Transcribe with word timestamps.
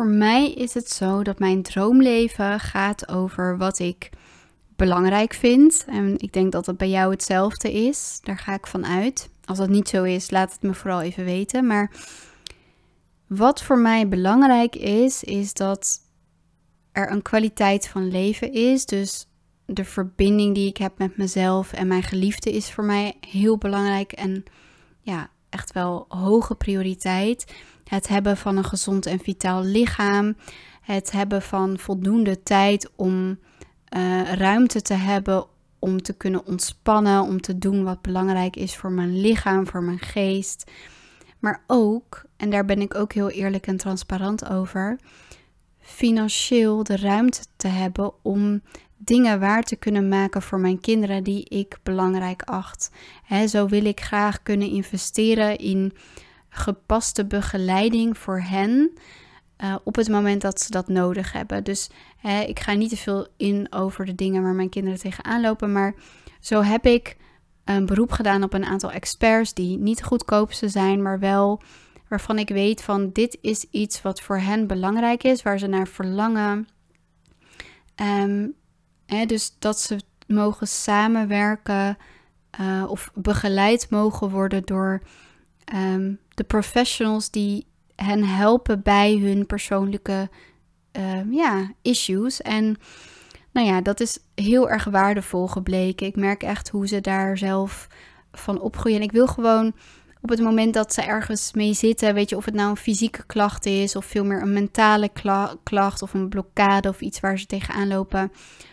voor 0.00 0.08
mij 0.08 0.52
is 0.52 0.74
het 0.74 0.90
zo 0.90 1.22
dat 1.22 1.38
mijn 1.38 1.62
droomleven 1.62 2.60
gaat 2.60 3.08
over 3.08 3.58
wat 3.58 3.78
ik 3.78 4.10
belangrijk 4.76 5.34
vind. 5.34 5.84
En 5.88 6.18
ik 6.18 6.32
denk 6.32 6.52
dat 6.52 6.64
dat 6.64 6.76
bij 6.76 6.88
jou 6.88 7.10
hetzelfde 7.10 7.72
is. 7.72 8.18
Daar 8.22 8.38
ga 8.38 8.54
ik 8.54 8.66
van 8.66 8.86
uit. 8.86 9.30
Als 9.44 9.58
dat 9.58 9.68
niet 9.68 9.88
zo 9.88 10.02
is, 10.02 10.30
laat 10.30 10.52
het 10.52 10.62
me 10.62 10.74
vooral 10.74 11.00
even 11.00 11.24
weten. 11.24 11.66
Maar 11.66 11.90
wat 13.26 13.62
voor 13.62 13.78
mij 13.78 14.08
belangrijk 14.08 14.76
is, 14.76 15.22
is 15.24 15.52
dat 15.52 15.98
er 16.92 17.10
een 17.10 17.22
kwaliteit 17.22 17.88
van 17.88 18.10
leven 18.10 18.52
is. 18.52 18.86
Dus 18.86 19.26
de 19.66 19.84
verbinding 19.84 20.54
die 20.54 20.68
ik 20.68 20.76
heb 20.76 20.98
met 20.98 21.16
mezelf 21.16 21.72
en 21.72 21.86
mijn 21.86 22.02
geliefde 22.02 22.52
is 22.52 22.72
voor 22.72 22.84
mij 22.84 23.14
heel 23.20 23.58
belangrijk 23.58 24.12
en 24.12 24.44
ja, 25.00 25.30
echt 25.50 25.72
wel 25.72 26.04
hoge 26.08 26.54
prioriteit. 26.54 27.54
Het 27.84 28.08
hebben 28.08 28.36
van 28.36 28.56
een 28.56 28.64
gezond 28.64 29.06
en 29.06 29.18
vitaal 29.18 29.62
lichaam. 29.62 30.36
Het 30.80 31.10
hebben 31.10 31.42
van 31.42 31.78
voldoende 31.78 32.42
tijd 32.42 32.90
om 32.96 33.38
uh, 33.96 34.32
ruimte 34.32 34.82
te 34.82 34.94
hebben 34.94 35.46
om 35.78 36.02
te 36.02 36.12
kunnen 36.12 36.46
ontspannen, 36.46 37.22
om 37.22 37.40
te 37.40 37.58
doen 37.58 37.84
wat 37.84 38.02
belangrijk 38.02 38.56
is 38.56 38.76
voor 38.76 38.92
mijn 38.92 39.20
lichaam, 39.20 39.66
voor 39.66 39.82
mijn 39.82 39.98
geest. 39.98 40.70
Maar 41.38 41.62
ook, 41.66 42.24
en 42.36 42.50
daar 42.50 42.64
ben 42.64 42.80
ik 42.80 42.94
ook 42.94 43.12
heel 43.12 43.30
eerlijk 43.30 43.66
en 43.66 43.76
transparant 43.76 44.48
over, 44.48 44.98
financieel 45.78 46.84
de 46.84 46.96
ruimte 46.96 47.44
te 47.56 47.68
hebben 47.68 48.12
om 48.22 48.62
dingen 49.04 49.40
waar 49.40 49.62
te 49.62 49.76
kunnen 49.76 50.08
maken 50.08 50.42
voor 50.42 50.60
mijn 50.60 50.80
kinderen 50.80 51.24
die 51.24 51.44
ik 51.44 51.78
belangrijk 51.82 52.42
acht. 52.42 52.90
zo 53.46 53.66
wil 53.66 53.84
ik 53.84 54.00
graag 54.00 54.42
kunnen 54.42 54.70
investeren 54.70 55.56
in 55.58 55.92
gepaste 56.48 57.26
begeleiding 57.26 58.18
voor 58.18 58.40
hen. 58.40 58.92
Uh, 59.64 59.76
op 59.84 59.96
het 59.96 60.08
moment 60.08 60.42
dat 60.42 60.60
ze 60.60 60.70
dat 60.70 60.88
nodig 60.88 61.32
hebben. 61.32 61.64
Dus 61.64 61.90
ik 62.46 62.60
ga 62.60 62.72
niet 62.72 62.90
te 62.90 62.96
veel 62.96 63.26
in 63.36 63.72
over 63.72 64.04
de 64.04 64.14
dingen 64.14 64.42
waar 64.42 64.54
mijn 64.54 64.68
kinderen 64.68 64.98
tegenaan 64.98 65.40
lopen. 65.40 65.72
Maar 65.72 65.94
zo 66.40 66.62
heb 66.62 66.86
ik 66.86 67.16
een 67.64 67.86
beroep 67.86 68.12
gedaan 68.12 68.42
op 68.42 68.52
een 68.52 68.64
aantal 68.64 68.90
experts 68.90 69.54
die 69.54 69.78
niet 69.78 69.98
de 69.98 70.04
goedkoopste 70.04 70.68
zijn, 70.68 71.02
maar 71.02 71.18
wel 71.18 71.62
waarvan 72.08 72.38
ik 72.38 72.48
weet 72.48 72.82
van 72.82 73.10
dit 73.12 73.38
is 73.40 73.66
iets 73.70 74.02
wat 74.02 74.20
voor 74.20 74.38
hen 74.38 74.66
belangrijk 74.66 75.24
is, 75.24 75.42
waar 75.42 75.58
ze 75.58 75.66
naar 75.66 75.88
verlangen. 75.88 76.68
Um, 77.96 78.54
dus 79.26 79.54
dat 79.58 79.80
ze 79.80 80.00
mogen 80.26 80.68
samenwerken 80.68 81.98
uh, 82.60 82.84
of 82.88 83.10
begeleid 83.14 83.90
mogen 83.90 84.30
worden 84.30 84.62
door 84.64 85.02
um, 85.74 86.18
de 86.34 86.44
professionals 86.44 87.30
die 87.30 87.66
hen 87.96 88.24
helpen 88.24 88.82
bij 88.82 89.16
hun 89.16 89.46
persoonlijke 89.46 90.28
uh, 90.98 91.32
ja, 91.32 91.72
issues. 91.82 92.42
En 92.42 92.76
nou 93.52 93.66
ja, 93.66 93.80
dat 93.80 94.00
is 94.00 94.18
heel 94.34 94.70
erg 94.70 94.84
waardevol 94.84 95.46
gebleken. 95.46 96.06
Ik 96.06 96.16
merk 96.16 96.42
echt 96.42 96.68
hoe 96.68 96.88
ze 96.88 97.00
daar 97.00 97.38
zelf 97.38 97.88
van 98.32 98.60
opgroeien. 98.60 98.98
En 98.98 99.04
ik 99.04 99.12
wil 99.12 99.26
gewoon 99.26 99.72
op 100.20 100.28
het 100.28 100.40
moment 100.40 100.74
dat 100.74 100.94
ze 100.94 101.02
ergens 101.02 101.52
mee 101.52 101.72
zitten, 101.72 102.14
weet 102.14 102.28
je, 102.30 102.36
of 102.36 102.44
het 102.44 102.54
nou 102.54 102.70
een 102.70 102.76
fysieke 102.76 103.26
klacht 103.26 103.66
is 103.66 103.96
of 103.96 104.04
veel 104.04 104.24
meer 104.24 104.42
een 104.42 104.52
mentale 104.52 105.10
klacht 105.62 106.02
of 106.02 106.14
een 106.14 106.28
blokkade 106.28 106.88
of 106.88 107.00
iets 107.00 107.20
waar 107.20 107.38
ze 107.38 107.46
tegenaan 107.46 107.88
lopen, 107.88 108.32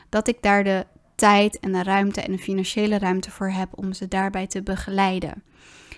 dat 0.10 0.28
ik 0.28 0.42
daar 0.42 0.64
de 0.64 0.86
tijd 1.16 1.60
en 1.60 1.72
de 1.72 1.84
ruimte 1.84 2.22
en 2.22 2.32
de 2.32 2.38
financiële 2.38 2.98
ruimte 2.98 3.32
voor 3.32 3.50
heb 3.50 3.70
om 3.76 3.94
ze 3.94 4.08
daarbij 4.08 4.48
te 4.48 4.62
begeleiden. 4.62 5.44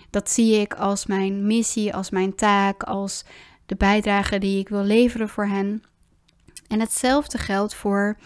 Dat 0.09 0.29
zie 0.29 0.55
ik 0.55 0.73
als 0.73 1.05
mijn 1.05 1.47
missie, 1.47 1.93
als 1.93 2.09
mijn 2.09 2.35
taak, 2.35 2.83
als 2.83 3.25
de 3.65 3.75
bijdrage 3.75 4.37
die 4.37 4.59
ik 4.59 4.69
wil 4.69 4.83
leveren 4.83 5.29
voor 5.29 5.45
hen. 5.45 5.83
En 6.67 6.79
hetzelfde 6.79 7.37
geldt 7.37 7.75
voor, 7.75 8.17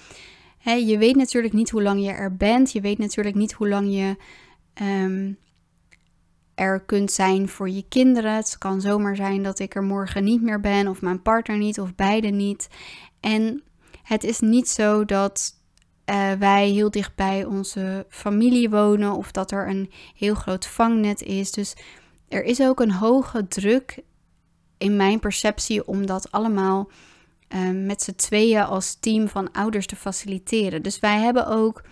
hè, 0.58 0.74
je 0.74 0.98
weet 0.98 1.16
natuurlijk 1.16 1.54
niet 1.54 1.70
hoe 1.70 1.84
lang 1.84 2.04
je 2.06 2.12
er 2.12 2.36
bent. 2.36 2.72
Je 2.72 2.82
weet 2.82 2.98
natuurlijk 2.98 3.36
niet 3.36 3.54
hoe 3.54 3.68
lang 3.68 3.94
je 3.94 4.18
um, 4.82 5.38
er 6.56 6.80
kunt 6.80 7.12
zijn 7.12 7.50
voor 7.50 7.70
je 7.70 7.86
kinderen. 7.90 8.36
Het 8.36 8.58
kan 8.58 8.82
zomaar 8.82 9.16
zijn 9.16 9.44
dat 9.44 9.60
ik 9.60 9.76
er 9.76 9.84
morgen 9.84 10.24
niet 10.24 10.42
meer 10.42 10.60
ben, 10.60 10.88
of 10.88 11.02
mijn 11.02 11.22
partner 11.22 11.58
niet, 11.58 11.80
of 11.80 11.96
beide 11.96 12.28
niet. 12.28 12.68
En 13.20 13.64
het 14.04 14.24
is 14.24 14.40
niet 14.40 14.70
zo 14.70 15.06
dat 15.06 15.62
uh, 16.06 16.32
wij 16.32 16.70
heel 16.70 16.92
dicht 16.92 17.16
bij 17.16 17.46
onze 17.46 18.06
familie 18.10 18.70
wonen 18.70 19.12
of 19.12 19.32
dat 19.32 19.52
er 19.52 19.70
een 19.70 19.92
heel 20.16 20.36
groot 20.36 20.66
vangnet 20.66 21.22
is. 21.22 21.52
Dus 21.52 21.76
er 22.28 22.44
is 22.44 22.62
ook 22.62 22.80
een 22.80 22.92
hoge 22.92 23.48
druk 23.48 24.04
in 24.78 24.96
mijn 24.96 25.20
perceptie 25.20 25.88
om 25.88 26.06
dat 26.06 26.32
allemaal 26.32 26.90
uh, 27.50 27.86
met 27.86 28.02
z'n 28.02 28.16
tweeën 28.16 28.64
als 28.64 28.96
team 29.00 29.28
van 29.28 29.52
ouders 29.52 29.86
te 29.86 29.96
faciliteren. 29.96 30.82
Dus 30.82 31.00
wij 31.00 31.20
hebben 31.20 31.48
ook 31.48 31.84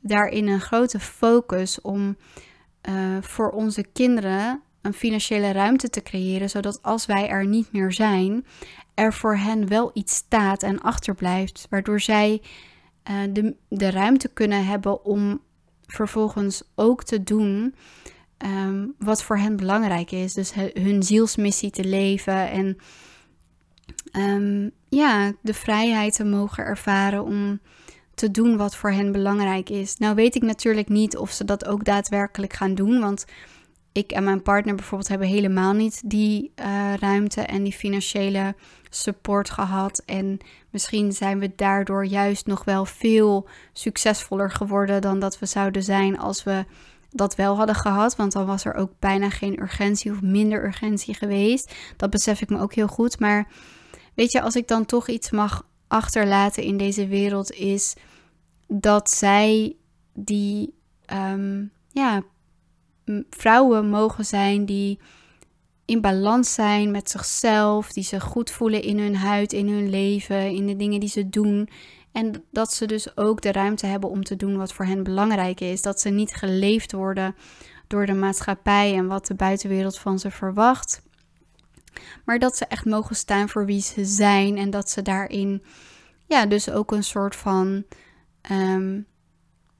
daarin 0.00 0.48
een 0.48 0.60
grote 0.60 1.00
focus 1.00 1.80
om 1.80 2.16
uh, 2.88 3.16
voor 3.20 3.50
onze 3.50 3.84
kinderen 3.92 4.62
een 4.82 4.92
financiële 4.92 5.52
ruimte 5.52 5.90
te 5.90 6.02
creëren, 6.02 6.50
zodat 6.50 6.82
als 6.82 7.06
wij 7.06 7.28
er 7.28 7.46
niet 7.46 7.72
meer 7.72 7.92
zijn, 7.92 8.46
er 8.94 9.12
voor 9.12 9.36
hen 9.36 9.68
wel 9.68 9.90
iets 9.94 10.14
staat 10.14 10.62
en 10.62 10.80
achterblijft, 10.80 11.66
waardoor 11.70 12.00
zij 12.00 12.42
uh, 13.10 13.16
de, 13.32 13.54
de 13.68 13.90
ruimte 13.90 14.28
kunnen 14.28 14.66
hebben 14.66 15.04
om 15.04 15.40
vervolgens 15.86 16.62
ook 16.74 17.04
te 17.04 17.22
doen 17.22 17.74
um, 18.38 18.94
wat 18.98 19.22
voor 19.22 19.38
hen 19.38 19.56
belangrijk 19.56 20.10
is. 20.10 20.34
Dus 20.34 20.52
hun 20.72 21.02
zielsmissie 21.02 21.70
te 21.70 21.84
leven 21.84 22.50
en 22.50 22.76
um, 24.12 24.70
ja, 24.88 25.32
de 25.42 25.54
vrijheid 25.54 26.14
te 26.14 26.24
mogen 26.24 26.64
ervaren 26.64 27.24
om 27.24 27.60
te 28.14 28.30
doen 28.30 28.56
wat 28.56 28.76
voor 28.76 28.90
hen 28.90 29.12
belangrijk 29.12 29.70
is. 29.70 29.96
Nou 29.96 30.14
weet 30.14 30.34
ik 30.34 30.42
natuurlijk 30.42 30.88
niet 30.88 31.16
of 31.16 31.30
ze 31.30 31.44
dat 31.44 31.64
ook 31.64 31.84
daadwerkelijk 31.84 32.52
gaan 32.52 32.74
doen, 32.74 33.00
want 33.00 33.24
ik 33.92 34.10
en 34.12 34.24
mijn 34.24 34.42
partner 34.42 34.74
bijvoorbeeld 34.74 35.08
hebben 35.08 35.28
helemaal 35.28 35.72
niet 35.72 36.02
die 36.04 36.52
uh, 36.60 36.94
ruimte 36.94 37.40
en 37.40 37.62
die 37.62 37.72
financiële 37.72 38.54
support 38.90 39.50
gehad. 39.50 40.02
En 40.06 40.38
misschien 40.70 41.12
zijn 41.12 41.38
we 41.38 41.52
daardoor 41.56 42.06
juist 42.06 42.46
nog 42.46 42.64
wel 42.64 42.84
veel 42.84 43.48
succesvoller 43.72 44.50
geworden 44.50 45.00
dan 45.00 45.18
dat 45.18 45.38
we 45.38 45.46
zouden 45.46 45.82
zijn 45.82 46.18
als 46.18 46.44
we 46.44 46.64
dat 47.10 47.34
wel 47.34 47.56
hadden 47.56 47.74
gehad. 47.74 48.16
Want 48.16 48.32
dan 48.32 48.46
was 48.46 48.64
er 48.64 48.74
ook 48.74 48.92
bijna 48.98 49.30
geen 49.30 49.60
urgentie 49.60 50.10
of 50.10 50.22
minder 50.22 50.64
urgentie 50.64 51.14
geweest. 51.14 51.74
Dat 51.96 52.10
besef 52.10 52.40
ik 52.40 52.48
me 52.48 52.60
ook 52.60 52.74
heel 52.74 52.88
goed. 52.88 53.18
Maar 53.18 53.48
weet 54.14 54.32
je, 54.32 54.40
als 54.40 54.56
ik 54.56 54.68
dan 54.68 54.84
toch 54.84 55.08
iets 55.08 55.30
mag 55.30 55.66
achterlaten 55.88 56.62
in 56.62 56.76
deze 56.76 57.06
wereld, 57.06 57.52
is 57.52 57.94
dat 58.66 59.10
zij 59.10 59.76
die 60.14 60.74
um, 61.12 61.72
ja, 61.90 62.22
vrouwen 63.30 63.88
mogen 63.88 64.24
zijn 64.24 64.64
die 64.64 64.98
in 65.84 66.00
balans 66.00 66.54
zijn 66.54 66.90
met 66.90 67.10
zichzelf, 67.10 67.92
die 67.92 68.04
zich 68.04 68.22
goed 68.22 68.50
voelen 68.50 68.82
in 68.82 68.98
hun 68.98 69.16
huid, 69.16 69.52
in 69.52 69.68
hun 69.68 69.90
leven, 69.90 70.50
in 70.50 70.66
de 70.66 70.76
dingen 70.76 71.00
die 71.00 71.08
ze 71.08 71.28
doen. 71.28 71.68
En 72.12 72.44
dat 72.50 72.72
ze 72.72 72.86
dus 72.86 73.16
ook 73.16 73.40
de 73.40 73.52
ruimte 73.52 73.86
hebben 73.86 74.10
om 74.10 74.24
te 74.24 74.36
doen 74.36 74.56
wat 74.56 74.72
voor 74.72 74.84
hen 74.84 75.02
belangrijk 75.02 75.60
is. 75.60 75.82
Dat 75.82 76.00
ze 76.00 76.08
niet 76.08 76.34
geleefd 76.34 76.92
worden 76.92 77.34
door 77.86 78.06
de 78.06 78.14
maatschappij 78.14 78.94
en 78.94 79.06
wat 79.06 79.26
de 79.26 79.34
buitenwereld 79.34 79.98
van 79.98 80.18
ze 80.18 80.30
verwacht. 80.30 81.02
Maar 82.24 82.38
dat 82.38 82.56
ze 82.56 82.66
echt 82.66 82.84
mogen 82.84 83.16
staan 83.16 83.48
voor 83.48 83.66
wie 83.66 83.80
ze 83.80 84.04
zijn 84.04 84.56
en 84.56 84.70
dat 84.70 84.90
ze 84.90 85.02
daarin, 85.02 85.62
ja, 86.26 86.46
dus 86.46 86.70
ook 86.70 86.92
een 86.92 87.04
soort 87.04 87.36
van, 87.36 87.84
um, 88.50 89.06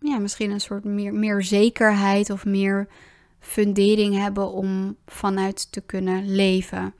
ja, 0.01 0.19
misschien 0.19 0.51
een 0.51 0.61
soort 0.61 0.85
meer, 0.85 1.15
meer 1.15 1.43
zekerheid 1.43 2.31
of 2.31 2.45
meer 2.45 2.89
fundering 3.39 4.17
hebben 4.17 4.53
om 4.53 4.97
vanuit 5.07 5.73
te 5.73 5.81
kunnen 5.81 6.35
leven. 6.35 6.95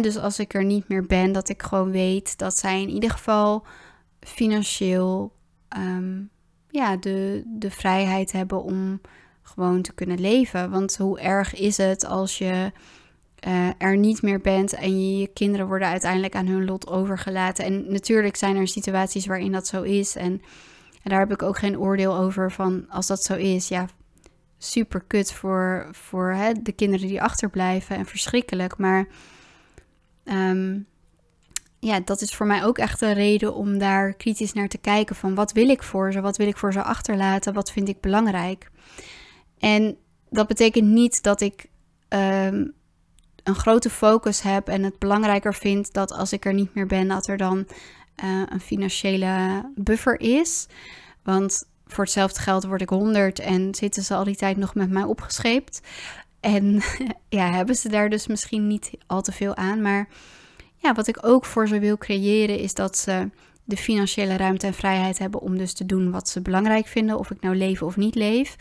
dus 0.00 0.16
als 0.16 0.38
ik 0.38 0.54
er 0.54 0.64
niet 0.64 0.88
meer 0.88 1.06
ben, 1.06 1.32
dat 1.32 1.48
ik 1.48 1.62
gewoon 1.62 1.90
weet 1.90 2.38
dat 2.38 2.56
zij 2.56 2.82
in 2.82 2.90
ieder 2.90 3.10
geval 3.10 3.66
financieel 4.20 5.32
ehm, 5.68 6.22
ja, 6.70 6.96
de, 6.96 7.42
de 7.46 7.70
vrijheid 7.70 8.32
hebben 8.32 8.62
om 8.62 9.00
gewoon 9.42 9.82
te 9.82 9.92
kunnen 9.92 10.20
leven. 10.20 10.70
Want 10.70 10.96
hoe 10.96 11.20
erg 11.20 11.54
is 11.54 11.76
het 11.76 12.04
als 12.04 12.38
je 12.38 12.72
uh, 13.46 13.68
er 13.78 13.96
niet 13.96 14.22
meer 14.22 14.40
bent 14.40 14.72
en 14.72 15.00
je, 15.00 15.18
je 15.18 15.26
kinderen 15.26 15.66
worden 15.66 15.88
uiteindelijk 15.88 16.34
aan 16.34 16.46
hun 16.46 16.64
lot 16.64 16.86
overgelaten. 16.86 17.64
En 17.64 17.92
natuurlijk 17.92 18.36
zijn 18.36 18.56
er 18.56 18.68
situaties 18.68 19.26
waarin 19.26 19.52
dat 19.52 19.66
zo 19.66 19.82
is. 19.82 20.16
En, 20.16 20.32
en 21.02 21.10
daar 21.10 21.18
heb 21.18 21.32
ik 21.32 21.42
ook 21.42 21.58
geen 21.58 21.78
oordeel 21.78 22.16
over 22.16 22.52
van 22.52 22.84
als 22.88 23.06
dat 23.06 23.22
zo 23.22 23.34
is. 23.34 23.68
Ja, 23.68 23.88
super 24.62 25.00
kut 25.06 25.32
voor, 25.32 25.88
voor 25.90 26.36
de 26.62 26.72
kinderen 26.72 27.08
die 27.08 27.22
achterblijven 27.22 27.96
en 27.96 28.06
verschrikkelijk. 28.06 28.78
Maar 28.78 29.06
ehm, 30.24 30.78
ja, 31.78 32.00
dat 32.00 32.20
is 32.20 32.34
voor 32.34 32.46
mij 32.46 32.64
ook 32.64 32.78
echt 32.78 33.00
een 33.00 33.12
reden 33.12 33.54
om 33.54 33.78
daar 33.78 34.12
kritisch 34.12 34.52
naar 34.52 34.68
te 34.68 34.78
kijken 34.78 35.16
van 35.16 35.34
wat 35.34 35.52
wil 35.52 35.68
ik 35.68 35.82
voor 35.82 36.12
ze, 36.12 36.20
wat 36.20 36.36
wil 36.36 36.46
ik 36.46 36.56
voor 36.56 36.72
ze 36.72 36.82
achterlaten, 36.82 37.54
wat 37.54 37.72
vind 37.72 37.88
ik 37.88 38.00
belangrijk. 38.00 38.70
En 39.58 39.96
dat 40.30 40.46
betekent 40.46 40.86
niet 40.86 41.22
dat 41.22 41.40
ik 41.40 41.66
ehm, 42.08 42.66
een 43.42 43.54
grote 43.54 43.90
focus 43.90 44.42
heb 44.42 44.68
en 44.68 44.82
het 44.82 44.98
belangrijker 44.98 45.54
vind 45.54 45.92
dat 45.92 46.12
als 46.12 46.32
ik 46.32 46.44
er 46.44 46.54
niet 46.54 46.74
meer 46.74 46.86
ben, 46.86 47.08
dat 47.08 47.26
er 47.26 47.36
dan 47.36 47.66
uh, 48.24 48.42
een 48.48 48.60
financiële 48.60 49.64
buffer 49.74 50.20
is. 50.20 50.66
Want 51.22 51.68
voor 51.90 52.04
hetzelfde 52.04 52.40
geld 52.40 52.64
word 52.64 52.80
ik 52.80 52.88
100 52.88 53.38
en 53.38 53.74
zitten 53.74 54.02
ze 54.02 54.14
al 54.14 54.24
die 54.24 54.36
tijd 54.36 54.56
nog 54.56 54.74
met 54.74 54.90
mij 54.90 55.02
opgescheept. 55.02 55.80
En 56.40 56.82
ja, 57.28 57.50
hebben 57.50 57.74
ze 57.74 57.88
daar 57.88 58.08
dus 58.08 58.26
misschien 58.26 58.66
niet 58.66 58.90
al 59.06 59.22
te 59.22 59.32
veel 59.32 59.56
aan. 59.56 59.82
Maar 59.82 60.08
ja, 60.76 60.94
wat 60.94 61.06
ik 61.06 61.26
ook 61.26 61.44
voor 61.44 61.68
ze 61.68 61.78
wil 61.78 61.98
creëren 61.98 62.58
is 62.58 62.74
dat 62.74 62.98
ze 62.98 63.28
de 63.64 63.76
financiële 63.76 64.36
ruimte 64.36 64.66
en 64.66 64.74
vrijheid 64.74 65.18
hebben 65.18 65.40
om 65.40 65.58
dus 65.58 65.72
te 65.72 65.86
doen 65.86 66.10
wat 66.10 66.28
ze 66.28 66.40
belangrijk 66.40 66.86
vinden, 66.86 67.18
of 67.18 67.30
ik 67.30 67.40
nou 67.40 67.56
leef 67.56 67.82
of 67.82 67.96
niet 67.96 68.14
leef. 68.14 68.56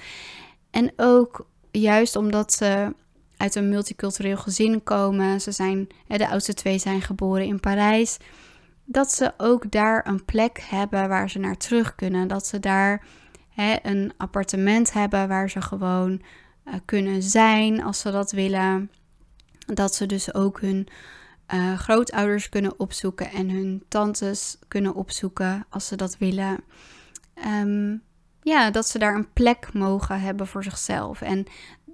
En 0.72 0.92
ook 0.96 1.48
juist 1.72 2.16
omdat 2.16 2.54
ze 2.54 2.94
uit 3.38 3.56
een 3.56 3.70
multicultureel 3.70 4.38
gezin 4.38 4.84
komen, 4.84 5.42
ze 5.42 5.52
zijn, 5.52 5.88
de 6.08 6.30
oudste 6.30 6.54
twee 6.54 6.78
zijn 6.78 7.02
geboren 7.02 7.46
in 7.46 7.60
Parijs, 7.60 8.18
dat 8.92 9.12
ze 9.12 9.34
ook 9.38 9.72
daar 9.72 10.08
een 10.08 10.26
plek 10.26 10.60
hebben 10.60 11.10
waar 11.10 11.30
ze 11.30 11.40
naar 11.40 11.58
terug 11.58 11.96
kunnen. 11.96 12.28
Dat 12.28 12.48
ze 12.48 12.60
daar 12.60 13.06
hè, 13.50 13.76
een 13.82 14.14
appartement 14.18 14.94
hebben 14.94 15.28
waar 15.28 15.50
ze 15.50 15.62
gewoon 15.62 16.22
uh, 16.66 16.74
kunnen 16.86 17.24
zijn 17.24 17.84
als 17.84 18.00
ze 18.00 18.12
dat 18.12 18.32
willen. 18.32 18.92
Dat 19.66 19.96
ze 19.96 20.06
dus 20.06 20.34
ook 20.34 20.62
hun 20.62 20.88
uh, 21.54 21.78
grootouders 21.78 22.50
kunnen 22.50 22.80
opzoeken 22.80 23.32
en 23.32 23.50
hun 23.50 23.84
tantes 23.88 24.58
kunnen 24.68 24.96
opzoeken 24.96 25.66
als 25.70 25.88
ze 25.88 25.96
dat 25.96 26.18
willen. 26.18 26.64
Um, 27.46 28.02
ja, 28.42 28.72
dat 28.72 28.88
ze 28.88 29.00
daar 29.00 29.16
een 29.16 29.34
plek 29.34 29.74
mogen 29.74 30.22
hebben 30.22 30.48
voor 30.48 30.64
zichzelf. 30.64 31.22
En 31.22 31.46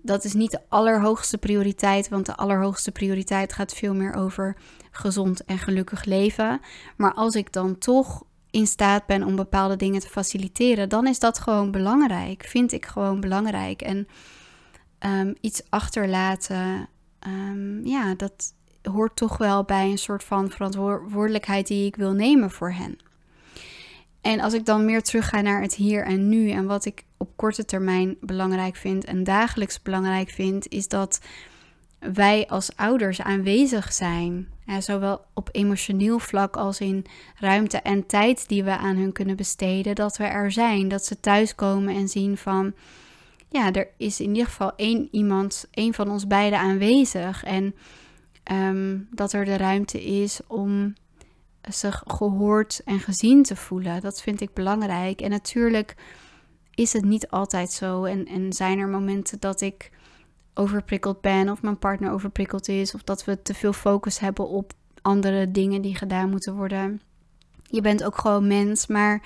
dat 0.05 0.23
is 0.23 0.33
niet 0.33 0.51
de 0.51 0.61
allerhoogste 0.69 1.37
prioriteit, 1.37 2.09
want 2.09 2.25
de 2.25 2.35
allerhoogste 2.35 2.91
prioriteit 2.91 3.53
gaat 3.53 3.73
veel 3.73 3.93
meer 3.93 4.13
over 4.13 4.55
gezond 4.91 5.43
en 5.45 5.57
gelukkig 5.57 6.03
leven. 6.05 6.61
Maar 6.97 7.13
als 7.13 7.35
ik 7.35 7.53
dan 7.53 7.77
toch 7.77 8.23
in 8.51 8.67
staat 8.67 9.05
ben 9.05 9.23
om 9.23 9.35
bepaalde 9.35 9.75
dingen 9.75 10.01
te 10.01 10.09
faciliteren, 10.09 10.89
dan 10.89 11.07
is 11.07 11.19
dat 11.19 11.39
gewoon 11.39 11.71
belangrijk. 11.71 12.43
Vind 12.47 12.71
ik 12.71 12.85
gewoon 12.85 13.19
belangrijk. 13.19 13.81
En 13.81 14.07
um, 14.99 15.35
iets 15.41 15.61
achterlaten, 15.69 16.89
um, 17.27 17.85
ja, 17.85 18.13
dat 18.15 18.53
hoort 18.81 19.15
toch 19.15 19.37
wel 19.37 19.63
bij 19.63 19.89
een 19.89 19.97
soort 19.97 20.23
van 20.23 20.49
verantwoordelijkheid 20.49 21.67
die 21.67 21.85
ik 21.85 21.95
wil 21.95 22.11
nemen 22.11 22.51
voor 22.51 22.71
hen. 22.71 22.97
En 24.25 24.39
als 24.39 24.53
ik 24.53 24.65
dan 24.65 24.85
meer 24.85 25.01
terugga 25.01 25.41
naar 25.41 25.61
het 25.61 25.75
hier 25.75 26.05
en 26.05 26.29
nu 26.29 26.49
en 26.49 26.65
wat 26.65 26.85
ik 26.85 27.03
op 27.17 27.29
korte 27.35 27.65
termijn 27.65 28.17
belangrijk 28.21 28.75
vind 28.75 29.05
en 29.05 29.23
dagelijks 29.23 29.81
belangrijk 29.81 30.29
vind, 30.29 30.69
is 30.69 30.87
dat 30.87 31.19
wij 31.99 32.47
als 32.47 32.75
ouders 32.75 33.21
aanwezig 33.21 33.93
zijn. 33.93 34.47
zowel 34.79 35.25
op 35.33 35.49
emotioneel 35.51 36.19
vlak 36.19 36.57
als 36.57 36.79
in 36.79 37.05
ruimte 37.39 37.77
en 37.77 38.05
tijd 38.05 38.47
die 38.47 38.63
we 38.63 38.77
aan 38.77 38.95
hun 38.95 39.11
kunnen 39.11 39.35
besteden. 39.35 39.95
Dat 39.95 40.17
we 40.17 40.23
er 40.23 40.51
zijn. 40.51 40.87
Dat 40.87 41.05
ze 41.05 41.19
thuiskomen 41.19 41.95
en 41.95 42.07
zien 42.07 42.37
van. 42.37 42.73
Ja, 43.49 43.71
er 43.71 43.87
is 43.97 44.19
in 44.19 44.29
ieder 44.29 44.45
geval 44.45 44.75
één 44.75 45.07
iemand, 45.11 45.67
één 45.71 45.93
van 45.93 46.09
ons 46.09 46.27
beiden 46.27 46.59
aanwezig. 46.59 47.43
En 47.43 47.75
ehm, 48.43 48.97
dat 49.11 49.33
er 49.33 49.45
de 49.45 49.57
ruimte 49.57 50.03
is 50.03 50.39
om 50.47 50.93
zich 51.69 52.03
gehoord 52.05 52.81
en 52.85 52.99
gezien 52.99 53.43
te 53.43 53.55
voelen. 53.55 54.01
Dat 54.01 54.21
vind 54.21 54.41
ik 54.41 54.53
belangrijk. 54.53 55.21
En 55.21 55.29
natuurlijk 55.29 55.95
is 56.73 56.93
het 56.93 57.03
niet 57.03 57.29
altijd 57.29 57.71
zo. 57.71 58.03
En, 58.03 58.25
en 58.25 58.53
zijn 58.53 58.79
er 58.79 58.87
momenten 58.87 59.39
dat 59.39 59.61
ik 59.61 59.91
overprikkeld 60.53 61.21
ben 61.21 61.49
of 61.49 61.61
mijn 61.61 61.79
partner 61.79 62.11
overprikkeld 62.11 62.67
is 62.67 62.93
of 62.93 63.03
dat 63.03 63.25
we 63.25 63.41
te 63.41 63.53
veel 63.53 63.73
focus 63.73 64.19
hebben 64.19 64.47
op 64.47 64.73
andere 65.01 65.51
dingen 65.51 65.81
die 65.81 65.95
gedaan 65.95 66.29
moeten 66.29 66.55
worden. 66.55 67.01
Je 67.63 67.81
bent 67.81 68.03
ook 68.03 68.17
gewoon 68.17 68.47
mens, 68.47 68.87
maar 68.87 69.21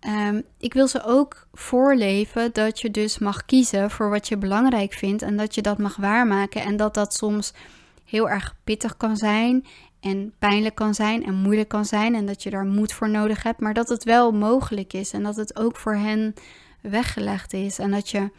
ehm, 0.00 0.40
ik 0.58 0.74
wil 0.74 0.88
ze 0.88 1.04
ook 1.04 1.46
voorleven 1.52 2.52
dat 2.52 2.80
je 2.80 2.90
dus 2.90 3.18
mag 3.18 3.44
kiezen 3.44 3.90
voor 3.90 4.10
wat 4.10 4.28
je 4.28 4.36
belangrijk 4.36 4.92
vindt 4.92 5.22
en 5.22 5.36
dat 5.36 5.54
je 5.54 5.62
dat 5.62 5.78
mag 5.78 5.96
waarmaken 5.96 6.62
en 6.62 6.76
dat 6.76 6.94
dat 6.94 7.14
soms 7.14 7.52
heel 8.04 8.30
erg 8.30 8.56
pittig 8.64 8.96
kan 8.96 9.16
zijn 9.16 9.66
en 10.00 10.32
pijnlijk 10.38 10.74
kan 10.74 10.94
zijn 10.94 11.24
en 11.24 11.34
moeilijk 11.34 11.68
kan 11.68 11.84
zijn 11.84 12.14
en 12.14 12.26
dat 12.26 12.42
je 12.42 12.50
daar 12.50 12.66
moed 12.66 12.92
voor 12.92 13.10
nodig 13.10 13.42
hebt, 13.42 13.60
maar 13.60 13.74
dat 13.74 13.88
het 13.88 14.04
wel 14.04 14.32
mogelijk 14.32 14.92
is 14.92 15.12
en 15.12 15.22
dat 15.22 15.36
het 15.36 15.56
ook 15.56 15.76
voor 15.76 15.94
hen 15.94 16.34
weggelegd 16.80 17.52
is 17.52 17.78
en 17.78 17.90
dat 17.90 18.08
je 18.08 18.30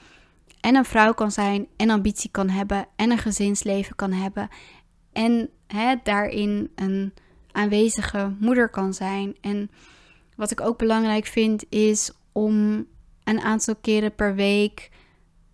en 0.62 0.76
een 0.76 0.86
vrouw 0.86 1.14
kan 1.14 1.32
zijn 1.32 1.68
en 1.78 1.90
ambitie 1.90 2.32
kan 2.32 2.50
hebben 2.50 2.86
en 2.96 3.12
een 3.12 3.18
gezinsleven 3.18 3.96
kan 3.96 4.12
hebben 4.12 4.50
en 5.12 5.50
hè, 5.68 5.96
daarin 6.04 6.72
een 6.76 7.14
aanwezige 7.52 8.36
moeder 8.40 8.70
kan 8.70 8.94
zijn. 8.94 9.36
En 9.42 9.72
wat 10.36 10.52
ik 10.52 10.62
ook 10.62 10.78
belangrijk 10.78 11.26
vind 11.26 11.66
is 11.70 12.12
om 12.32 12.86
een 13.24 13.42
aantal 13.42 13.76
keren 13.76 14.16
per 14.16 14.36
week 14.36 14.90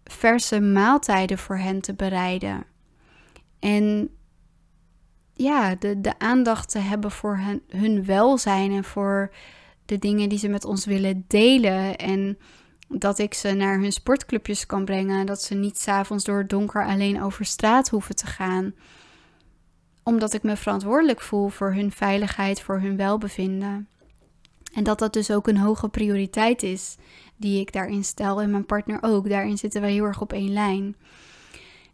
verse 0.04 0.60
maaltijden 0.60 1.38
voor 1.38 1.58
hen 1.58 1.82
te 1.82 1.94
bereiden. 1.94 2.66
En 3.60 4.10
ja, 5.38 5.76
de, 5.76 6.02
de 6.02 6.20
aandacht 6.20 6.70
te 6.70 6.80
hebben 6.80 7.12
voor 7.12 7.38
hun, 7.38 7.62
hun 7.70 8.06
welzijn 8.06 8.72
en 8.72 8.84
voor 8.84 9.32
de 9.86 10.00
dingen 10.00 10.30
die 10.30 10.40
ze 10.40 10.48
met 10.48 10.66
ons 10.66 10.86
willen 10.86 11.26
delen. 11.28 11.98
En 11.98 12.38
dat 12.88 13.20
ik 13.20 13.34
ze 13.34 13.52
naar 13.52 13.80
hun 13.80 13.92
sportclubjes 13.92 14.66
kan 14.66 14.86
brengen. 14.86 15.26
Dat 15.26 15.42
ze 15.42 15.56
niet 15.56 15.80
s'avonds 15.80 16.24
door 16.24 16.38
het 16.38 16.50
donker 16.50 16.86
alleen 16.86 17.22
over 17.22 17.46
straat 17.46 17.90
hoeven 17.90 18.16
te 18.16 18.26
gaan. 18.26 18.74
Omdat 20.04 20.34
ik 20.34 20.44
me 20.44 20.58
verantwoordelijk 20.58 21.22
voel 21.22 21.50
voor 21.50 21.74
hun 21.74 21.92
veiligheid, 21.92 22.62
voor 22.62 22.80
hun 22.80 22.98
welbevinden. 22.98 23.88
En 24.74 24.84
dat 24.84 25.00
dat 25.00 25.14
dus 25.14 25.32
ook 25.32 25.48
een 25.48 25.58
hoge 25.58 25.90
prioriteit 25.90 26.64
is 26.64 26.96
die 27.36 27.60
ik 27.60 27.72
daarin 27.74 28.04
stel 28.04 28.42
en 28.42 28.52
mijn 28.52 28.66
partner 28.66 29.00
ook. 29.02 29.30
Daarin 29.30 29.58
zitten 29.58 29.82
wij 29.82 29.92
heel 29.92 30.04
erg 30.04 30.22
op 30.22 30.34
één 30.34 30.54
lijn. 30.54 30.96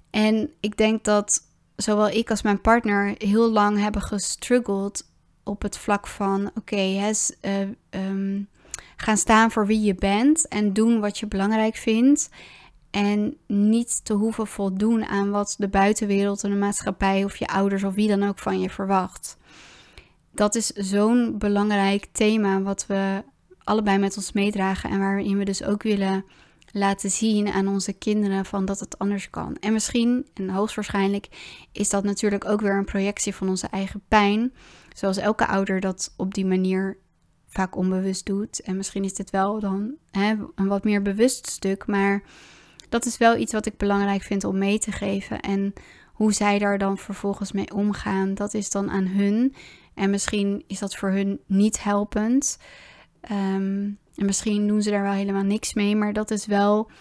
En 0.10 0.52
ik 0.60 0.78
denk 0.78 1.04
dat 1.04 1.42
zowel 1.76 2.10
ik 2.10 2.30
als 2.30 2.42
mijn 2.42 2.62
partner 2.62 3.16
heel 3.18 3.52
lang 3.52 3.80
hebben 3.80 4.02
gestruggeld 4.02 5.12
op 5.44 5.62
het 5.62 5.78
vlak 5.78 6.08
van: 6.08 6.48
oké, 6.48 6.58
okay, 6.58 7.16
uh, 7.42 8.42
gaan 8.96 9.18
staan 9.18 9.52
voor 9.52 9.66
wie 9.68 9.82
je 9.82 9.96
bent 9.96 10.48
en 10.48 10.74
doen 10.74 11.00
wat 11.00 11.18
je 11.18 11.28
belangrijk 11.28 11.76
vindt. 11.76 12.30
En 12.92 13.38
niet 13.48 14.06
te 14.06 14.14
hoeven 14.14 14.48
voldoen 14.48 15.06
aan 15.06 15.30
wat 15.30 15.56
de 15.58 15.68
buitenwereld 15.68 16.44
en 16.44 16.50
de 16.50 16.56
maatschappij 16.56 17.24
of 17.24 17.36
je 17.36 17.48
ouders 17.48 17.84
of 17.84 17.94
wie 17.94 18.08
dan 18.08 18.24
ook 18.24 18.40
van 18.40 18.60
je 18.60 18.70
verwacht. 18.70 19.38
Dat 20.32 20.56
is 20.56 20.68
zo'n 20.68 21.38
belangrijk 21.38 22.08
thema 22.12 22.62
wat 22.62 22.86
we 22.88 23.24
allebei 23.64 23.98
met 23.98 24.18
ons 24.18 24.32
meedragen 24.32 24.90
en 24.90 25.00
waarin 25.00 25.38
we 25.38 25.46
dus 25.46 25.64
ook 25.64 25.84
willen 25.84 26.26
laten 26.76 27.10
zien 27.10 27.48
aan 27.48 27.68
onze 27.68 27.94
kinderen 27.94 28.46
van 28.46 28.66
dat 28.66 28.80
het 28.80 29.00
anders 29.00 29.30
kan. 29.30 29.58
En 29.60 29.74
misschien, 29.74 30.28
en 30.34 30.50
hoogstwaarschijnlijk, 30.50 31.28
is 31.72 31.90
dat 31.90 32.04
natuurlijk 32.04 32.46
ook 32.46 32.62
weer 32.62 32.78
een 32.78 32.86
projectie 32.86 33.36
van 33.36 33.50
onze 33.50 33.68
eigen 33.68 34.02
pijn. 34.08 34.54
Zoals 34.94 35.18
elke 35.18 35.48
ouder 35.48 35.80
dat 35.80 36.14
op 36.18 36.34
die 36.34 36.46
manier 36.46 36.98
vaak 37.48 37.76
onbewust 37.76 38.26
doet. 38.26 38.62
En 38.62 38.78
misschien 38.78 39.04
is 39.04 39.14
dit 39.14 39.30
wel 39.30 39.60
dan 39.60 39.96
hè, 40.12 40.36
een 40.56 40.68
wat 40.68 40.84
meer 40.84 41.02
bewust 41.02 41.48
stuk. 41.48 41.88
Maar 41.88 42.24
dat 42.90 43.06
is 43.06 43.18
wel 43.18 43.38
iets 43.38 43.54
wat 43.54 43.66
ik 43.66 43.78
belangrijk 43.78 44.22
vind 44.22 44.44
om 44.44 44.58
mee 44.58 44.80
te 44.80 44.92
geven. 44.92 45.40
En 45.40 45.74
hoe 46.14 46.34
zij 46.34 46.60
daar 46.60 46.78
dan 46.78 46.98
vervolgens 46.98 47.52
mee 47.52 47.74
omgaan, 47.74 48.34
dat 48.34 48.54
is 48.54 48.70
dan 48.70 48.90
aan 48.90 49.08
hun. 49.08 49.56
En 49.94 50.10
misschien 50.10 50.64
is 50.68 50.80
dat 50.80 50.96
voor 50.96 51.10
hun 51.10 51.40
niet 51.46 51.84
helpend. 51.84 52.58
Ehm, 53.22 53.90
en 54.16 54.26
misschien 54.26 54.68
doen 54.68 54.82
ze 54.82 54.90
daar 54.90 55.04
wel 55.04 55.12
helemaal 55.12 55.44
niks 55.44 55.74
mee. 55.74 55.96
Maar 55.96 56.14
dat 56.14 56.32
is 56.32 56.46
wel 56.46 56.92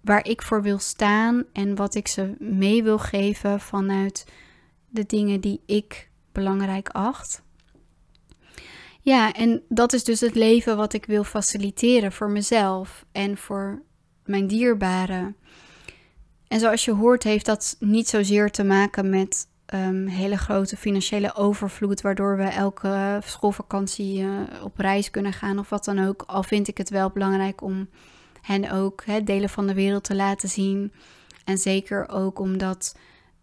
waar 0.00 0.26
ik 0.26 0.42
voor 0.42 0.62
wil 0.62 0.78
staan. 0.78 1.44
En 1.52 1.74
wat 1.74 1.94
ik 1.94 2.08
ze 2.08 2.34
mee 2.38 2.82
wil 2.82 2.98
geven 2.98 3.60
vanuit 3.60 4.26
de 4.88 5.06
dingen 5.06 5.40
die 5.40 5.62
ik 5.66 6.10
belangrijk 6.32 6.88
acht. 6.88 7.42
Ja, 9.02 9.32
en 9.32 9.62
dat 9.68 9.92
is 9.92 10.04
dus 10.04 10.20
het 10.20 10.34
leven 10.34 10.76
wat 10.76 10.92
ik 10.92 11.04
wil 11.04 11.24
faciliteren 11.24 12.12
voor 12.12 12.30
mezelf 12.30 13.04
en 13.12 13.36
voor 13.36 13.82
mijn 14.24 14.46
dierbaren. 14.46 15.36
En 16.48 16.60
zoals 16.60 16.84
je 16.84 16.92
hoort, 16.92 17.22
heeft 17.22 17.46
dat 17.46 17.76
niet 17.78 18.08
zozeer 18.08 18.50
te 18.50 18.64
maken 18.64 19.10
met 19.10 19.48
um, 19.74 20.06
hele 20.06 20.36
grote 20.36 20.76
financiële 20.76 21.34
overvloed, 21.34 22.00
waardoor 22.00 22.36
we 22.36 22.42
elke 22.42 23.20
schoolvakantie 23.24 24.22
uh, 24.22 24.40
op 24.62 24.78
reis 24.78 25.10
kunnen 25.10 25.32
gaan 25.32 25.58
of 25.58 25.68
wat 25.68 25.84
dan 25.84 25.98
ook. 25.98 26.22
Al 26.26 26.42
vind 26.42 26.68
ik 26.68 26.78
het 26.78 26.90
wel 26.90 27.10
belangrijk 27.10 27.62
om 27.62 27.88
hen 28.40 28.70
ook 28.70 29.04
delen 29.24 29.48
van 29.48 29.66
de 29.66 29.74
wereld 29.74 30.04
te 30.04 30.14
laten 30.14 30.48
zien. 30.48 30.92
En 31.44 31.58
zeker 31.58 32.08
ook 32.08 32.38
omdat 32.38 32.96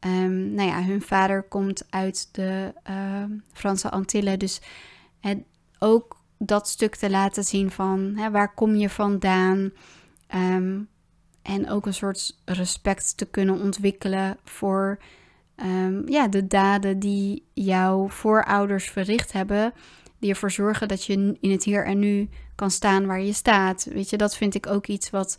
um, 0.05 0.53
nou 0.53 0.69
ja, 0.69 0.84
hun 0.84 1.01
vader 1.01 1.43
komt 1.43 1.86
uit 1.89 2.29
de 2.31 2.74
uh, 2.89 3.24
Franse 3.53 3.89
Antillen. 3.89 4.39
Dus 4.39 4.62
ook 5.79 6.22
dat 6.38 6.67
stuk 6.67 6.96
te 6.96 7.10
laten 7.10 7.43
zien 7.43 7.72
van 7.72 8.17
waar 8.31 8.53
kom 8.53 8.75
je 8.75 8.89
vandaan. 8.89 9.72
En 11.41 11.69
ook 11.69 11.86
een 11.86 11.93
soort 11.93 12.39
respect 12.46 13.17
te 13.17 13.25
kunnen 13.25 13.62
ontwikkelen 13.62 14.38
voor 14.43 15.00
ehm, 15.57 16.09
ja, 16.09 16.27
de 16.27 16.47
daden 16.47 16.99
die 16.99 17.43
jouw 17.53 18.09
voorouders 18.09 18.89
verricht 18.89 19.31
hebben, 19.31 19.73
die 20.19 20.29
ervoor 20.29 20.51
zorgen 20.51 20.87
dat 20.87 21.05
je 21.05 21.37
in 21.39 21.51
het 21.51 21.63
hier 21.63 21.85
en 21.85 21.99
nu 21.99 22.29
kan 22.55 22.71
staan 22.71 23.05
waar 23.05 23.21
je 23.21 23.33
staat. 23.33 23.87
Weet 23.93 24.09
je, 24.09 24.17
dat 24.17 24.37
vind 24.37 24.55
ik 24.55 24.67
ook 24.67 24.87
iets 24.87 25.09
wat 25.09 25.37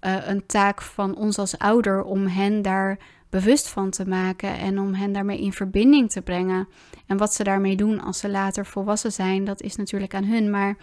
uh, 0.00 0.16
een 0.26 0.46
taak 0.46 0.82
van 0.82 1.16
ons 1.16 1.38
als 1.38 1.58
ouder 1.58 2.02
om 2.02 2.26
hen 2.26 2.62
daar 2.62 2.98
bewust 3.30 3.68
van 3.68 3.90
te 3.90 4.08
maken 4.08 4.58
en 4.58 4.78
om 4.78 4.94
hen 4.94 5.12
daarmee 5.12 5.40
in 5.40 5.52
verbinding 5.52 6.10
te 6.10 6.22
brengen. 6.22 6.68
En 7.06 7.16
wat 7.16 7.34
ze 7.34 7.44
daarmee 7.44 7.76
doen 7.76 8.00
als 8.00 8.18
ze 8.18 8.28
later 8.30 8.66
volwassen 8.66 9.12
zijn, 9.12 9.44
dat 9.44 9.62
is 9.62 9.76
natuurlijk 9.76 10.14
aan 10.14 10.24
hun. 10.24 10.50
Maar 10.50 10.76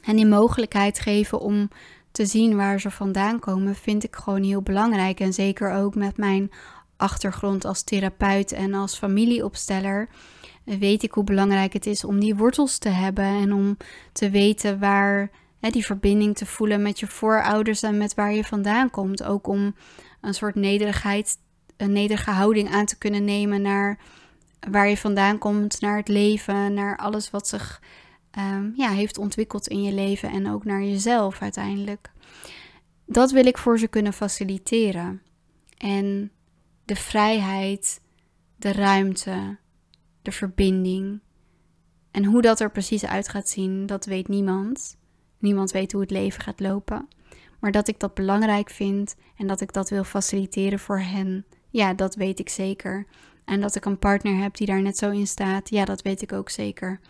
hen 0.00 0.16
die 0.16 0.26
mogelijkheid 0.26 0.98
geven 0.98 1.40
om 1.40 1.68
te 2.12 2.26
zien 2.26 2.56
waar 2.56 2.80
ze 2.80 2.90
vandaan 2.90 3.38
komen, 3.38 3.74
vind 3.74 4.04
ik 4.04 4.16
gewoon 4.16 4.42
heel 4.42 4.62
belangrijk. 4.62 5.20
En 5.20 5.32
zeker 5.32 5.72
ook 5.72 5.94
met 5.94 6.16
mijn 6.16 6.50
achtergrond 7.00 7.64
als 7.64 7.82
therapeut 7.82 8.52
en 8.52 8.74
als 8.74 8.98
familieopsteller 8.98 10.08
weet 10.64 11.02
ik 11.02 11.12
hoe 11.12 11.24
belangrijk 11.24 11.72
het 11.72 11.86
is 11.86 12.04
om 12.04 12.20
die 12.20 12.36
wortels 12.36 12.78
te 12.78 12.88
hebben 12.88 13.24
en 13.24 13.52
om 13.52 13.76
te 14.12 14.30
weten 14.30 14.78
waar 14.78 15.30
hè, 15.60 15.70
die 15.70 15.84
verbinding 15.84 16.36
te 16.36 16.46
voelen 16.46 16.82
met 16.82 17.00
je 17.00 17.06
voorouders 17.06 17.82
en 17.82 17.98
met 17.98 18.14
waar 18.14 18.32
je 18.32 18.44
vandaan 18.44 18.90
komt. 18.90 19.22
Ook 19.22 19.46
om 19.46 19.74
een 20.20 20.34
soort 20.34 20.54
nederigheid, 20.54 21.38
een 21.76 21.92
nederige 21.92 22.30
houding 22.30 22.70
aan 22.70 22.86
te 22.86 22.98
kunnen 22.98 23.24
nemen 23.24 23.62
naar 23.62 23.98
waar 24.70 24.88
je 24.88 24.96
vandaan 24.96 25.38
komt, 25.38 25.80
naar 25.80 25.96
het 25.96 26.08
leven, 26.08 26.74
naar 26.74 26.96
alles 26.96 27.30
wat 27.30 27.48
zich 27.48 27.82
um, 28.38 28.72
ja, 28.76 28.90
heeft 28.90 29.18
ontwikkeld 29.18 29.68
in 29.68 29.82
je 29.82 29.92
leven 29.92 30.30
en 30.30 30.50
ook 30.50 30.64
naar 30.64 30.82
jezelf 30.82 31.42
uiteindelijk. 31.42 32.10
Dat 33.06 33.30
wil 33.30 33.46
ik 33.46 33.58
voor 33.58 33.78
ze 33.78 33.88
kunnen 33.88 34.12
faciliteren. 34.12 35.22
En 35.76 36.30
de 36.90 36.96
vrijheid, 36.96 38.00
de 38.56 38.72
ruimte, 38.72 39.58
de 40.22 40.32
verbinding. 40.32 41.20
En 42.10 42.24
hoe 42.24 42.42
dat 42.42 42.60
er 42.60 42.70
precies 42.70 43.04
uit 43.04 43.28
gaat 43.28 43.48
zien, 43.48 43.86
dat 43.86 44.04
weet 44.04 44.28
niemand. 44.28 44.96
Niemand 45.38 45.70
weet 45.70 45.92
hoe 45.92 46.00
het 46.00 46.10
leven 46.10 46.42
gaat 46.42 46.60
lopen. 46.60 47.08
Maar 47.60 47.70
dat 47.70 47.88
ik 47.88 48.00
dat 48.00 48.14
belangrijk 48.14 48.70
vind 48.70 49.16
en 49.36 49.46
dat 49.46 49.60
ik 49.60 49.72
dat 49.72 49.90
wil 49.90 50.04
faciliteren 50.04 50.78
voor 50.78 51.00
hen, 51.00 51.46
ja, 51.68 51.94
dat 51.94 52.14
weet 52.14 52.38
ik 52.38 52.48
zeker. 52.48 53.06
En 53.44 53.60
dat 53.60 53.74
ik 53.74 53.84
een 53.84 53.98
partner 53.98 54.42
heb 54.42 54.56
die 54.56 54.66
daar 54.66 54.82
net 54.82 54.98
zo 54.98 55.10
in 55.10 55.26
staat, 55.26 55.70
ja, 55.70 55.84
dat 55.84 56.02
weet 56.02 56.22
ik 56.22 56.32
ook 56.32 56.50
zeker. 56.50 57.00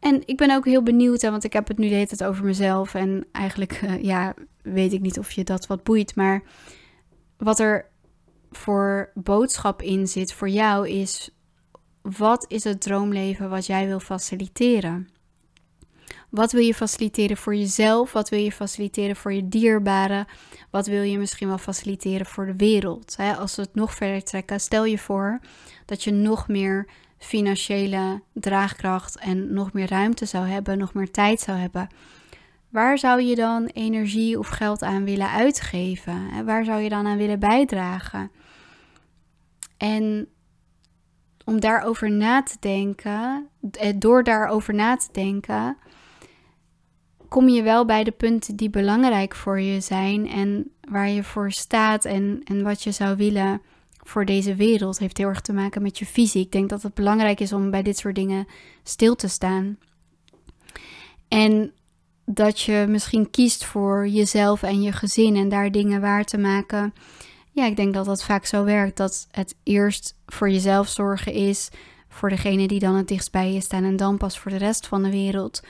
En 0.00 0.22
ik 0.26 0.36
ben 0.36 0.54
ook 0.54 0.64
heel 0.64 0.82
benieuwd, 0.82 1.20
hè, 1.22 1.30
want 1.30 1.44
ik 1.44 1.52
heb 1.52 1.68
het 1.68 1.78
nu 1.78 1.88
de 1.88 1.94
hele 1.94 2.06
tijd 2.06 2.24
over 2.24 2.44
mezelf. 2.44 2.94
En 2.94 3.26
eigenlijk, 3.32 3.80
uh, 3.82 4.02
ja, 4.02 4.34
weet 4.62 4.92
ik 4.92 5.00
niet 5.00 5.18
of 5.18 5.30
je 5.30 5.44
dat 5.44 5.66
wat 5.66 5.82
boeit. 5.82 6.16
Maar 6.16 6.42
wat 7.36 7.58
er 7.58 7.90
voor 8.52 9.10
boodschap 9.14 9.82
in 9.82 10.06
zit 10.06 10.32
voor 10.32 10.48
jou 10.48 10.88
is: 10.88 11.30
wat 12.02 12.44
is 12.48 12.64
het 12.64 12.80
droomleven 12.80 13.50
wat 13.50 13.66
jij 13.66 13.86
wil 13.86 14.00
faciliteren? 14.00 15.08
Wat 16.28 16.52
wil 16.52 16.62
je 16.62 16.74
faciliteren 16.74 17.36
voor 17.36 17.54
jezelf? 17.54 18.12
Wat 18.12 18.28
wil 18.28 18.38
je 18.38 18.52
faciliteren 18.52 19.16
voor 19.16 19.32
je 19.32 19.48
dierbaren? 19.48 20.26
Wat 20.70 20.86
wil 20.86 21.02
je 21.02 21.18
misschien 21.18 21.48
wel 21.48 21.58
faciliteren 21.58 22.26
voor 22.26 22.46
de 22.46 22.56
wereld? 22.56 23.16
Als 23.38 23.56
we 23.56 23.62
het 23.62 23.74
nog 23.74 23.94
verder 23.94 24.22
trekken, 24.22 24.60
stel 24.60 24.84
je 24.84 24.98
voor 24.98 25.40
dat 25.84 26.04
je 26.04 26.10
nog 26.10 26.48
meer 26.48 26.88
financiële 27.18 28.22
draagkracht 28.32 29.18
en 29.18 29.52
nog 29.52 29.72
meer 29.72 29.88
ruimte 29.88 30.24
zou 30.24 30.46
hebben, 30.46 30.78
nog 30.78 30.94
meer 30.94 31.10
tijd 31.10 31.40
zou 31.40 31.58
hebben. 31.58 31.88
Waar 32.68 32.98
zou 32.98 33.22
je 33.22 33.34
dan 33.34 33.66
energie 33.66 34.38
of 34.38 34.48
geld 34.48 34.82
aan 34.82 35.04
willen 35.04 35.30
uitgeven? 35.30 36.44
Waar 36.44 36.64
zou 36.64 36.80
je 36.80 36.88
dan 36.88 37.06
aan 37.06 37.16
willen 37.16 37.38
bijdragen? 37.38 38.30
En 39.82 40.28
om 41.44 41.60
daarover 41.60 42.10
na 42.10 42.42
te 42.42 42.56
denken, 42.60 43.48
eh, 43.70 43.92
door 43.96 44.24
daarover 44.24 44.74
na 44.74 44.96
te 44.96 45.08
denken, 45.12 45.76
kom 47.28 47.48
je 47.48 47.62
wel 47.62 47.84
bij 47.84 48.04
de 48.04 48.10
punten 48.10 48.56
die 48.56 48.70
belangrijk 48.70 49.34
voor 49.34 49.60
je 49.60 49.80
zijn 49.80 50.28
en 50.28 50.70
waar 50.88 51.08
je 51.08 51.24
voor 51.24 51.52
staat 51.52 52.04
en, 52.04 52.40
en 52.44 52.62
wat 52.62 52.82
je 52.82 52.92
zou 52.92 53.16
willen 53.16 53.62
voor 53.96 54.24
deze 54.24 54.54
wereld. 54.54 54.98
Heeft 54.98 55.18
heel 55.18 55.28
erg 55.28 55.40
te 55.40 55.52
maken 55.52 55.82
met 55.82 55.98
je 55.98 56.06
visie. 56.06 56.44
Ik 56.44 56.52
denk 56.52 56.68
dat 56.68 56.82
het 56.82 56.94
belangrijk 56.94 57.40
is 57.40 57.52
om 57.52 57.70
bij 57.70 57.82
dit 57.82 57.98
soort 57.98 58.14
dingen 58.14 58.46
stil 58.82 59.14
te 59.14 59.28
staan. 59.28 59.78
En 61.28 61.72
dat 62.24 62.60
je 62.60 62.86
misschien 62.88 63.30
kiest 63.30 63.64
voor 63.64 64.08
jezelf 64.08 64.62
en 64.62 64.82
je 64.82 64.92
gezin 64.92 65.36
en 65.36 65.48
daar 65.48 65.70
dingen 65.70 66.00
waar 66.00 66.24
te 66.24 66.38
maken. 66.38 66.92
Ja, 67.54 67.66
ik 67.66 67.76
denk 67.76 67.94
dat 67.94 68.04
dat 68.04 68.24
vaak 68.24 68.44
zo 68.44 68.64
werkt. 68.64 68.96
Dat 68.96 69.26
het 69.30 69.54
eerst 69.62 70.16
voor 70.26 70.50
jezelf 70.50 70.88
zorgen 70.88 71.32
is, 71.32 71.70
voor 72.08 72.28
degene 72.28 72.68
die 72.68 72.78
dan 72.78 72.94
het 72.94 73.08
dichtst 73.08 73.32
bij 73.32 73.52
je 73.52 73.60
staan 73.60 73.84
en 73.84 73.96
dan 73.96 74.16
pas 74.16 74.38
voor 74.38 74.50
de 74.50 74.56
rest 74.56 74.86
van 74.86 75.02
de 75.02 75.10
wereld. 75.10 75.62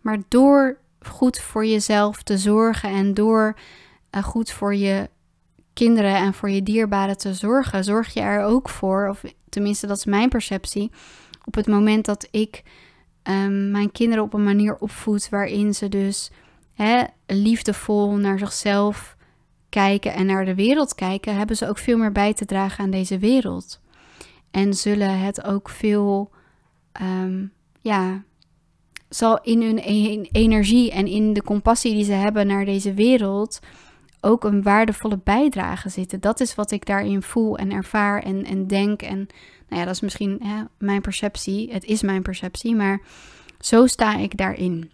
Maar 0.00 0.18
door 0.28 0.78
goed 1.00 1.38
voor 1.38 1.66
jezelf 1.66 2.22
te 2.22 2.38
zorgen 2.38 2.90
en 2.90 3.14
door 3.14 3.56
uh, 4.10 4.22
goed 4.22 4.50
voor 4.50 4.74
je 4.74 5.08
kinderen 5.72 6.16
en 6.16 6.34
voor 6.34 6.50
je 6.50 6.62
dierbaren 6.62 7.18
te 7.18 7.34
zorgen, 7.34 7.84
zorg 7.84 8.14
je 8.14 8.20
er 8.20 8.42
ook 8.42 8.68
voor, 8.68 9.08
of 9.08 9.22
tenminste 9.48 9.86
dat 9.86 9.96
is 9.96 10.04
mijn 10.04 10.28
perceptie, 10.28 10.90
op 11.44 11.54
het 11.54 11.66
moment 11.66 12.04
dat 12.04 12.28
ik 12.30 12.62
um, 13.22 13.70
mijn 13.70 13.92
kinderen 13.92 14.24
op 14.24 14.34
een 14.34 14.44
manier 14.44 14.76
opvoed 14.76 15.28
waarin 15.28 15.74
ze 15.74 15.88
dus 15.88 16.30
hè, 16.74 17.02
liefdevol 17.26 18.16
naar 18.16 18.38
zichzelf 18.38 19.16
kijken 19.70 20.14
en 20.14 20.26
naar 20.26 20.44
de 20.44 20.54
wereld 20.54 20.94
kijken, 20.94 21.36
hebben 21.36 21.56
ze 21.56 21.68
ook 21.68 21.78
veel 21.78 21.98
meer 21.98 22.12
bij 22.12 22.34
te 22.34 22.44
dragen 22.44 22.84
aan 22.84 22.90
deze 22.90 23.18
wereld. 23.18 23.80
En 24.50 24.74
zullen 24.74 25.18
het 25.18 25.44
ook 25.44 25.68
veel, 25.68 26.30
um, 27.02 27.52
ja, 27.80 28.22
zal 29.08 29.40
in 29.42 29.62
hun 29.62 29.78
e-, 29.78 30.28
energie 30.32 30.90
en 30.90 31.06
in 31.06 31.32
de 31.32 31.42
compassie 31.42 31.94
die 31.94 32.04
ze 32.04 32.12
hebben 32.12 32.46
naar 32.46 32.64
deze 32.64 32.94
wereld 32.94 33.60
ook 34.20 34.44
een 34.44 34.62
waardevolle 34.62 35.18
bijdrage 35.24 35.88
zitten. 35.88 36.20
Dat 36.20 36.40
is 36.40 36.54
wat 36.54 36.70
ik 36.70 36.86
daarin 36.86 37.22
voel 37.22 37.58
en 37.58 37.72
ervaar 37.72 38.22
en, 38.22 38.44
en 38.44 38.66
denk. 38.66 39.02
En 39.02 39.16
nou 39.68 39.80
ja, 39.80 39.84
dat 39.84 39.94
is 39.94 40.00
misschien 40.00 40.38
hè, 40.42 40.62
mijn 40.78 41.00
perceptie. 41.00 41.72
Het 41.72 41.84
is 41.84 42.02
mijn 42.02 42.22
perceptie, 42.22 42.74
maar 42.74 43.00
zo 43.58 43.86
sta 43.86 44.16
ik 44.16 44.36
daarin. 44.36 44.90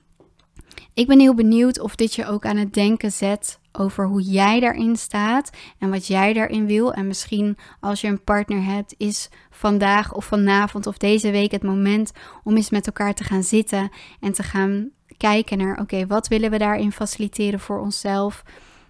Ik 0.97 1.07
ben 1.07 1.21
heel 1.21 1.35
benieuwd 1.35 1.81
of 1.81 1.95
dit 1.95 2.15
je 2.15 2.27
ook 2.27 2.47
aan 2.47 2.57
het 2.57 2.75
denken 2.75 3.13
zet 3.13 3.61
over 3.73 4.07
hoe 4.07 4.23
jij 4.23 4.61
daarin 4.61 4.97
staat 4.97 5.51
en 5.79 5.91
wat 5.91 6.07
jij 6.07 6.33
daarin 6.33 6.67
wil. 6.67 6.93
En 6.93 7.07
misschien 7.07 7.57
als 7.81 8.01
je 8.01 8.09
een 8.09 8.25
partner 8.25 8.65
hebt, 8.65 8.95
is 8.97 9.29
vandaag 9.51 10.15
of 10.15 10.25
vanavond 10.25 10.87
of 10.87 10.99
deze 10.99 11.31
week 11.31 11.51
het 11.51 11.63
moment 11.63 12.13
om 12.45 12.57
eens 12.57 12.71
met 12.71 12.87
elkaar 12.87 13.15
te 13.15 13.25
gaan 13.25 13.43
zitten 13.43 13.91
en 14.21 14.33
te 14.33 14.43
gaan 14.43 14.91
kijken 15.17 15.59
naar: 15.59 15.81
oké, 15.81 16.07
wat 16.07 16.29
willen 16.29 16.51
we 16.51 16.59
daarin 16.59 16.93
faciliteren 16.93 17.61
voor 17.61 17.81
onszelf, 17.81 18.43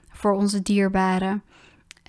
voor 0.09 0.33
onze 0.33 0.63
dierbaren? 0.63 1.43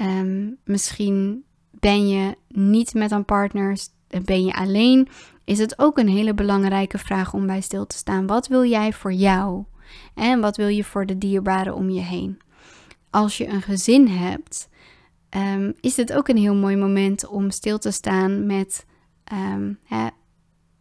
Um, 0.01 0.57
misschien 0.63 1.43
ben 1.69 2.07
je 2.07 2.35
niet 2.47 2.93
met 2.93 3.11
een 3.11 3.25
partner, 3.25 3.77
ben 4.23 4.45
je 4.45 4.53
alleen. 4.53 5.07
Is 5.43 5.59
het 5.59 5.79
ook 5.79 5.97
een 5.97 6.09
hele 6.09 6.33
belangrijke 6.33 6.97
vraag 6.97 7.33
om 7.33 7.45
bij 7.45 7.61
stil 7.61 7.87
te 7.87 7.97
staan? 7.97 8.27
Wat 8.27 8.47
wil 8.47 8.65
jij 8.65 8.93
voor 8.93 9.13
jou? 9.13 9.65
En 10.13 10.39
wat 10.39 10.57
wil 10.57 10.67
je 10.67 10.83
voor 10.83 11.05
de 11.05 11.17
dierbaren 11.17 11.75
om 11.75 11.89
je 11.89 12.01
heen? 12.01 12.41
Als 13.09 13.37
je 13.37 13.47
een 13.47 13.61
gezin 13.61 14.07
hebt, 14.07 14.69
um, 15.29 15.73
is 15.81 15.97
het 15.97 16.13
ook 16.13 16.27
een 16.27 16.37
heel 16.37 16.55
mooi 16.55 16.75
moment 16.75 17.27
om 17.27 17.51
stil 17.51 17.77
te 17.77 17.91
staan 17.91 18.45
met 18.45 18.85
um, 19.33 19.79
hè, 19.83 20.07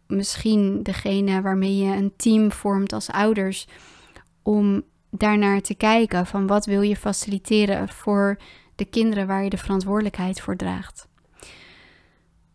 misschien 0.07 0.83
degene 0.83 1.41
waarmee 1.41 1.77
je 1.77 1.95
een 1.95 2.13
team 2.15 2.51
vormt 2.51 2.93
als 2.93 3.11
ouders. 3.11 3.67
Om 4.43 4.83
daarnaar 5.11 5.61
te 5.61 5.75
kijken 5.75 6.25
van 6.25 6.47
wat 6.47 6.65
wil 6.65 6.81
je 6.81 6.95
faciliteren 6.95 7.89
voor 7.89 8.37
de 8.75 8.85
kinderen 8.85 9.27
waar 9.27 9.43
je 9.43 9.49
de 9.49 9.57
verantwoordelijkheid 9.57 10.41
voor 10.41 10.55
draagt. 10.55 11.07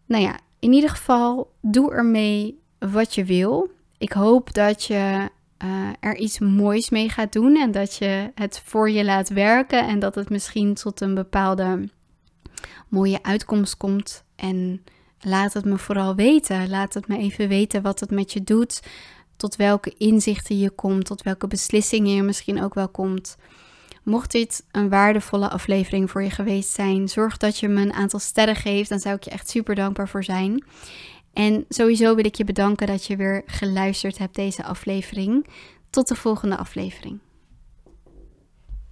Nou 0.07 0.23
ja, 0.23 0.39
in 0.59 0.73
ieder 0.73 0.91
geval 0.91 1.53
doe 1.61 1.93
ermee 1.93 2.61
wat 2.79 3.15
je 3.15 3.25
wil. 3.25 3.71
Ik 3.99 4.13
hoop 4.13 4.55
dat 4.55 4.85
je 4.85 5.31
uh, 5.65 5.89
er 6.01 6.17
iets 6.17 6.39
moois 6.39 6.91
mee 6.91 7.09
gaat 7.09 7.33
doen 7.33 7.57
en 7.57 7.71
dat 7.71 7.97
je 7.97 8.31
het 8.35 8.63
voor 8.65 8.91
je 8.91 9.05
laat 9.05 9.29
werken 9.29 9.89
en 9.89 9.99
dat 9.99 10.15
het 10.15 10.31
misschien 10.31 10.75
tot 10.75 11.01
een 11.01 11.15
bepaalde 11.15 11.89
mooie 12.89 13.23
uitkomst 13.23 13.77
komt. 13.77 14.25
En 14.37 14.85
laat 15.21 15.53
het 15.53 15.65
me 15.65 15.79
vooral 15.79 16.15
weten. 16.15 16.69
Laat 16.69 16.95
het 16.95 17.09
me 17.09 17.19
even 17.19 17.49
weten 17.49 17.83
wat 17.83 18.01
het 18.01 18.11
met 18.11 18.33
je 18.33 18.45
doet, 18.45 18.83
tot 19.37 19.57
welke 19.57 19.95
inzichten 19.99 20.59
je 20.59 20.71
komt, 20.71 21.05
tot 21.05 21.23
welke 21.23 21.47
beslissingen 21.47 22.15
je 22.15 22.23
misschien 22.23 22.63
ook 22.63 22.75
wel 22.75 22.89
komt. 22.89 23.37
Mocht 24.03 24.31
dit 24.31 24.65
een 24.71 24.89
waardevolle 24.89 25.49
aflevering 25.49 26.11
voor 26.11 26.23
je 26.23 26.31
geweest 26.31 26.71
zijn, 26.71 27.09
zorg 27.09 27.37
dat 27.37 27.59
je 27.59 27.69
me 27.69 27.81
een 27.81 27.93
aantal 27.93 28.19
sterren 28.19 28.57
geeft. 28.57 28.89
Dan 28.89 29.01
zou 29.01 29.15
ik 29.15 29.23
je 29.23 29.31
echt 29.31 29.49
super 29.49 29.75
dankbaar 29.75 30.09
voor 30.09 30.25
zijn. 30.25 30.65
En 31.33 31.65
sowieso 31.69 32.15
wil 32.15 32.25
ik 32.25 32.35
je 32.35 32.45
bedanken 32.45 32.87
dat 32.87 33.07
je 33.07 33.17
weer 33.17 33.43
geluisterd 33.47 34.19
hebt 34.19 34.35
deze 34.35 34.65
aflevering. 34.65 35.47
Tot 35.91 36.09
de 36.09 36.15
volgende 36.15 36.57
aflevering. 36.57 37.19